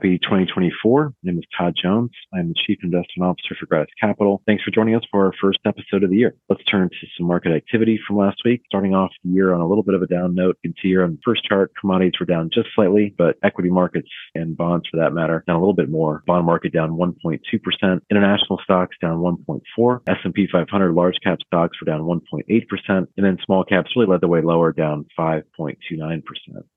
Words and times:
Happy 0.00 0.18
2024. 0.20 1.12
My 1.22 1.30
name 1.30 1.38
is 1.40 1.44
Todd 1.58 1.74
Jones. 1.76 2.08
I'm 2.32 2.48
the 2.48 2.54
Chief 2.66 2.78
Investment 2.82 3.28
Officer 3.28 3.54
for 3.60 3.66
Gratus 3.66 3.92
Capital. 4.00 4.40
Thanks 4.46 4.64
for 4.64 4.70
joining 4.70 4.94
us 4.94 5.02
for 5.10 5.26
our 5.26 5.32
first 5.38 5.58
episode 5.66 6.02
of 6.02 6.08
the 6.08 6.16
year. 6.16 6.34
Let's 6.48 6.64
turn 6.64 6.88
to 6.88 7.06
some 7.18 7.26
market 7.26 7.52
activity 7.52 8.00
from 8.06 8.16
last 8.16 8.38
week. 8.42 8.62
Starting 8.64 8.94
off 8.94 9.10
the 9.22 9.30
year 9.30 9.52
on 9.52 9.60
a 9.60 9.68
little 9.68 9.82
bit 9.82 9.94
of 9.94 10.00
a 10.00 10.06
down 10.06 10.34
note. 10.34 10.56
You 10.62 10.70
can 10.70 10.74
see 10.80 10.88
here 10.88 11.04
on 11.04 11.16
the 11.16 11.18
first 11.22 11.44
chart, 11.44 11.72
commodities 11.78 12.18
were 12.18 12.24
down 12.24 12.48
just 12.50 12.68
slightly, 12.74 13.14
but 13.18 13.36
equity 13.42 13.68
markets 13.68 14.08
and 14.34 14.56
bonds 14.56 14.88
for 14.90 14.96
that 14.96 15.12
matter 15.12 15.44
down 15.46 15.56
a 15.56 15.58
little 15.58 15.74
bit 15.74 15.90
more. 15.90 16.22
Bond 16.26 16.46
market 16.46 16.72
down 16.72 16.92
1.2%. 16.92 18.00
International 18.10 18.58
stocks 18.64 18.96
down 19.02 19.18
1.4. 19.18 20.00
S&P 20.08 20.48
500 20.50 20.94
large 20.94 21.16
cap 21.22 21.40
stocks 21.46 21.76
were 21.78 21.84
down 21.84 22.00
1.8%. 22.00 22.64
And 22.88 23.06
then 23.16 23.36
small 23.44 23.64
caps 23.64 23.90
really 23.94 24.08
led 24.08 24.22
the 24.22 24.28
way 24.28 24.40
lower 24.40 24.72
down 24.72 25.04
5.29%. 25.18 26.22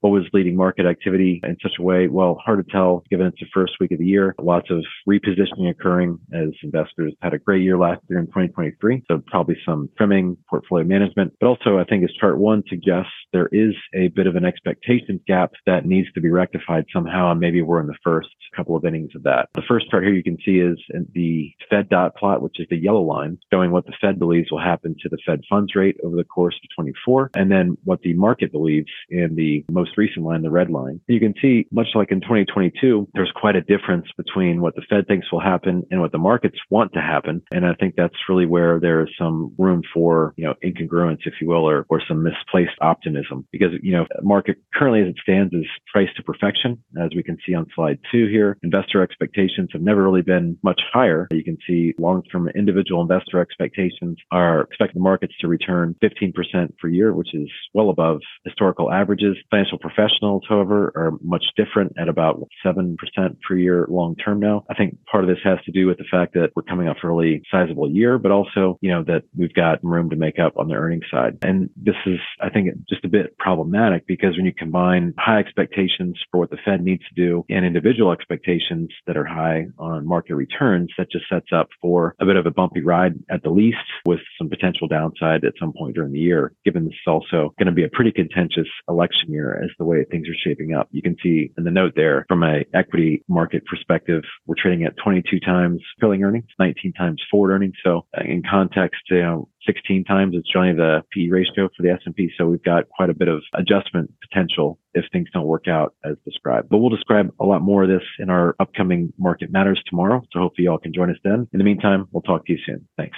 What 0.00 0.10
was 0.10 0.24
leading 0.34 0.56
market 0.56 0.84
activity 0.84 1.40
in 1.42 1.56
such 1.62 1.78
a 1.78 1.82
way? 1.82 2.06
Well, 2.08 2.38
hard 2.44 2.62
to 2.62 2.70
tell 2.70 3.02
given 3.14 3.28
it's 3.28 3.38
the 3.38 3.46
first 3.54 3.74
week 3.78 3.92
of 3.92 3.98
the 3.98 4.06
year. 4.06 4.34
Lots 4.42 4.70
of 4.70 4.82
repositioning 5.08 5.70
occurring 5.70 6.18
as 6.32 6.48
investors 6.64 7.14
had 7.22 7.32
a 7.32 7.38
great 7.38 7.62
year 7.62 7.78
last 7.78 8.02
year 8.08 8.18
in 8.18 8.26
2023. 8.26 9.04
So 9.08 9.22
probably 9.28 9.56
some 9.64 9.88
trimming, 9.96 10.36
portfolio 10.50 10.84
management. 10.84 11.32
But 11.40 11.46
also, 11.46 11.78
I 11.78 11.84
think 11.84 12.02
as 12.02 12.10
chart 12.20 12.38
one 12.38 12.64
suggests, 12.68 13.12
there 13.32 13.48
is 13.52 13.72
a 13.94 14.08
bit 14.08 14.26
of 14.26 14.34
an 14.34 14.44
expectations 14.44 15.20
gap 15.28 15.52
that 15.66 15.86
needs 15.86 16.10
to 16.14 16.20
be 16.20 16.28
rectified 16.28 16.86
somehow. 16.92 17.30
And 17.30 17.38
maybe 17.38 17.62
we're 17.62 17.80
in 17.80 17.86
the 17.86 17.94
first 18.02 18.30
couple 18.56 18.76
of 18.76 18.84
innings 18.84 19.10
of 19.14 19.22
that. 19.22 19.48
The 19.54 19.62
first 19.68 19.90
chart 19.90 20.02
here 20.02 20.12
you 20.12 20.24
can 20.24 20.38
see 20.44 20.58
is 20.58 20.78
the 21.12 21.52
Fed 21.70 21.88
dot 21.88 22.16
plot, 22.16 22.42
which 22.42 22.58
is 22.58 22.66
the 22.68 22.76
yellow 22.76 23.02
line, 23.02 23.38
showing 23.52 23.70
what 23.70 23.86
the 23.86 23.94
Fed 24.00 24.18
believes 24.18 24.50
will 24.50 24.60
happen 24.60 24.96
to 25.02 25.08
the 25.08 25.18
Fed 25.24 25.42
funds 25.48 25.76
rate 25.76 25.96
over 26.02 26.16
the 26.16 26.24
course 26.24 26.56
of 26.62 26.84
24, 26.84 27.30
and 27.36 27.50
then 27.50 27.76
what 27.84 28.00
the 28.02 28.14
market 28.14 28.50
believes 28.50 28.90
in 29.08 29.36
the 29.36 29.64
most 29.70 29.96
recent 29.96 30.24
line, 30.24 30.42
the 30.42 30.50
red 30.50 30.70
line. 30.70 31.00
You 31.06 31.20
can 31.20 31.34
see, 31.40 31.66
much 31.70 31.88
like 31.94 32.10
in 32.10 32.20
2022, 32.20 33.03
there's 33.14 33.32
quite 33.34 33.56
a 33.56 33.60
difference 33.60 34.06
between 34.16 34.60
what 34.60 34.74
the 34.74 34.82
Fed 34.88 35.06
thinks 35.06 35.30
will 35.30 35.40
happen 35.40 35.82
and 35.90 36.00
what 36.00 36.12
the 36.12 36.18
markets 36.18 36.58
want 36.70 36.92
to 36.94 37.00
happen. 37.00 37.42
And 37.52 37.66
I 37.66 37.74
think 37.74 37.94
that's 37.96 38.14
really 38.28 38.46
where 38.46 38.80
there 38.80 39.02
is 39.02 39.08
some 39.18 39.54
room 39.58 39.82
for, 39.92 40.34
you 40.36 40.44
know, 40.44 40.54
incongruence, 40.64 41.20
if 41.26 41.34
you 41.40 41.48
will, 41.48 41.68
or, 41.68 41.86
or 41.88 42.02
some 42.06 42.22
misplaced 42.22 42.78
optimism. 42.80 43.46
Because, 43.52 43.72
you 43.82 43.92
know, 43.92 44.06
market 44.22 44.56
currently 44.74 45.02
as 45.02 45.08
it 45.08 45.16
stands 45.22 45.52
is 45.54 45.66
priced 45.92 46.16
to 46.16 46.22
perfection, 46.22 46.82
as 47.00 47.10
we 47.14 47.22
can 47.22 47.36
see 47.46 47.54
on 47.54 47.66
slide 47.74 47.98
two 48.10 48.26
here. 48.28 48.58
Investor 48.62 49.02
expectations 49.02 49.70
have 49.72 49.82
never 49.82 50.02
really 50.02 50.22
been 50.22 50.58
much 50.62 50.80
higher. 50.92 51.28
You 51.30 51.44
can 51.44 51.58
see 51.66 51.94
long-term 51.98 52.48
individual 52.54 53.02
investor 53.02 53.40
expectations 53.40 54.18
are 54.30 54.62
expecting 54.62 55.02
markets 55.02 55.34
to 55.40 55.48
return 55.48 55.94
15% 56.02 56.32
per 56.78 56.88
year, 56.88 57.12
which 57.12 57.34
is 57.34 57.48
well 57.72 57.90
above 57.90 58.20
historical 58.44 58.90
averages. 58.90 59.36
Financial 59.50 59.78
professionals, 59.78 60.42
however, 60.48 60.92
are 60.96 61.12
much 61.22 61.44
different 61.56 61.92
at 61.98 62.08
about 62.08 62.40
7% 62.84 63.36
per 63.46 63.56
year 63.56 63.86
long 63.88 64.16
term 64.16 64.40
now. 64.40 64.64
I 64.70 64.74
think 64.74 64.98
part 65.06 65.24
of 65.24 65.28
this 65.28 65.38
has 65.44 65.58
to 65.64 65.72
do 65.72 65.86
with 65.86 65.98
the 65.98 66.04
fact 66.10 66.34
that 66.34 66.50
we're 66.54 66.62
coming 66.62 66.88
off 66.88 66.98
a 67.02 67.08
really 67.08 67.42
sizable 67.50 67.90
year, 67.90 68.18
but 68.18 68.30
also, 68.30 68.78
you 68.80 68.90
know, 68.90 69.02
that 69.04 69.24
we've 69.36 69.54
got 69.54 69.82
room 69.84 70.10
to 70.10 70.16
make 70.16 70.38
up 70.38 70.56
on 70.56 70.68
the 70.68 70.74
earnings 70.74 71.04
side. 71.10 71.38
And 71.42 71.70
this 71.76 71.96
is, 72.06 72.18
I 72.40 72.50
think, 72.50 72.68
just 72.88 73.04
a 73.04 73.08
bit 73.08 73.36
problematic 73.38 74.06
because 74.06 74.36
when 74.36 74.46
you 74.46 74.54
combine 74.54 75.14
high 75.18 75.38
expectations 75.38 76.18
for 76.30 76.38
what 76.40 76.50
the 76.50 76.58
Fed 76.64 76.82
needs 76.82 77.02
to 77.08 77.14
do 77.14 77.44
and 77.48 77.64
individual 77.64 78.12
expectations 78.12 78.90
that 79.06 79.16
are 79.16 79.24
high 79.24 79.66
on 79.78 80.06
market 80.06 80.34
returns, 80.34 80.90
that 80.98 81.10
just 81.10 81.28
sets 81.28 81.48
up 81.54 81.68
for 81.80 82.14
a 82.20 82.26
bit 82.26 82.36
of 82.36 82.46
a 82.46 82.50
bumpy 82.50 82.82
ride 82.82 83.14
at 83.30 83.42
the 83.42 83.50
least 83.50 83.76
with 84.06 84.20
some 84.38 84.48
potential 84.48 84.88
downside 84.88 85.44
at 85.44 85.54
some 85.58 85.72
point 85.72 85.94
during 85.94 86.12
the 86.12 86.18
year, 86.18 86.52
given 86.64 86.84
this 86.84 86.94
is 86.94 87.06
also 87.06 87.54
going 87.58 87.66
to 87.66 87.72
be 87.72 87.84
a 87.84 87.88
pretty 87.88 88.12
contentious 88.12 88.68
election 88.88 89.30
year 89.30 89.60
as 89.62 89.70
the 89.78 89.84
way 89.84 90.04
things 90.04 90.28
are 90.28 90.48
shaping 90.48 90.74
up. 90.74 90.88
You 90.90 91.02
can 91.02 91.16
see 91.22 91.50
in 91.56 91.64
the 91.64 91.70
note 91.70 91.92
there 91.96 92.24
from 92.28 92.42
a 92.42 92.64
equity 92.74 93.22
market 93.28 93.64
perspective, 93.66 94.22
we're 94.46 94.54
trading 94.58 94.84
at 94.84 94.94
22 95.02 95.40
times 95.40 95.82
trailing 96.00 96.22
earnings, 96.22 96.46
19 96.58 96.92
times 96.92 97.22
forward 97.30 97.52
earnings. 97.52 97.74
So 97.84 98.06
uh, 98.16 98.22
in 98.24 98.42
context, 98.48 99.00
you 99.10 99.22
know, 99.22 99.48
16 99.66 100.04
times 100.04 100.34
it's 100.36 100.50
generally 100.50 100.76
the 100.76 101.02
PE 101.12 101.28
ratio 101.28 101.68
for 101.74 101.82
the 101.82 101.90
S&P. 101.90 102.30
So 102.36 102.46
we've 102.46 102.62
got 102.62 102.88
quite 102.88 103.10
a 103.10 103.14
bit 103.14 103.28
of 103.28 103.42
adjustment 103.54 104.12
potential 104.20 104.78
if 104.92 105.04
things 105.12 105.28
don't 105.32 105.46
work 105.46 105.68
out 105.68 105.94
as 106.04 106.16
described. 106.24 106.68
But 106.68 106.78
we'll 106.78 106.90
describe 106.90 107.32
a 107.40 107.44
lot 107.44 107.62
more 107.62 107.84
of 107.84 107.88
this 107.88 108.02
in 108.18 108.30
our 108.30 108.54
upcoming 108.60 109.12
Market 109.18 109.50
Matters 109.50 109.82
tomorrow. 109.88 110.22
So 110.32 110.40
hopefully 110.40 110.66
y'all 110.66 110.78
can 110.78 110.92
join 110.92 111.10
us 111.10 111.16
then. 111.24 111.48
In 111.52 111.58
the 111.58 111.64
meantime, 111.64 112.08
we'll 112.12 112.22
talk 112.22 112.46
to 112.46 112.52
you 112.52 112.58
soon. 112.66 112.86
Thanks. 112.96 113.16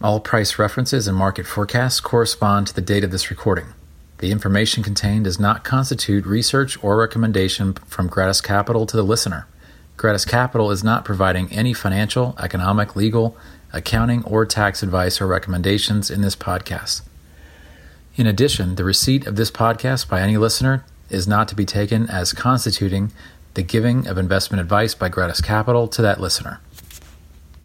All 0.00 0.20
price 0.20 0.58
references 0.58 1.08
and 1.08 1.16
market 1.16 1.44
forecasts 1.44 2.00
correspond 2.00 2.68
to 2.68 2.74
the 2.74 2.80
date 2.80 3.02
of 3.02 3.10
this 3.10 3.30
recording. 3.30 3.74
The 4.18 4.32
information 4.32 4.82
contained 4.82 5.24
does 5.24 5.38
not 5.38 5.62
constitute 5.62 6.26
research 6.26 6.82
or 6.82 6.96
recommendation 6.96 7.74
from 7.74 8.08
Gratus 8.08 8.40
Capital 8.40 8.84
to 8.86 8.96
the 8.96 9.04
listener. 9.04 9.46
Gratus 9.96 10.24
Capital 10.24 10.72
is 10.72 10.82
not 10.82 11.04
providing 11.04 11.52
any 11.52 11.72
financial, 11.72 12.34
economic, 12.38 12.96
legal, 12.96 13.36
accounting, 13.72 14.24
or 14.24 14.44
tax 14.44 14.82
advice 14.82 15.20
or 15.20 15.26
recommendations 15.26 16.10
in 16.10 16.20
this 16.20 16.34
podcast. 16.34 17.02
In 18.16 18.26
addition, 18.26 18.74
the 18.74 18.84
receipt 18.84 19.26
of 19.26 19.36
this 19.36 19.52
podcast 19.52 20.08
by 20.08 20.20
any 20.20 20.36
listener 20.36 20.84
is 21.10 21.28
not 21.28 21.46
to 21.48 21.54
be 21.54 21.64
taken 21.64 22.10
as 22.10 22.32
constituting 22.32 23.12
the 23.54 23.62
giving 23.62 24.06
of 24.08 24.18
investment 24.18 24.60
advice 24.60 24.94
by 24.94 25.08
Gratus 25.08 25.40
Capital 25.40 25.86
to 25.88 26.02
that 26.02 26.20
listener. 26.20 26.60